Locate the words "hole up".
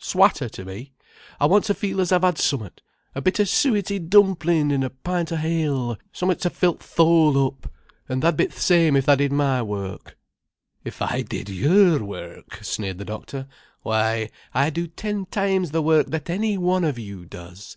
6.96-7.68